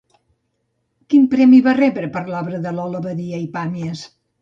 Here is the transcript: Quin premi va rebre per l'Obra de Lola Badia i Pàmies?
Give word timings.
Quin 1.13 1.27
premi 1.35 1.61
va 1.69 1.77
rebre 1.81 2.11
per 2.17 2.25
l'Obra 2.33 2.65
de 2.67 2.75
Lola 2.81 3.07
Badia 3.09 3.47
i 3.49 3.51
Pàmies? 3.59 4.07